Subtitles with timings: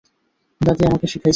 [0.61, 1.29] দাদী আমাকে শিখাইছে।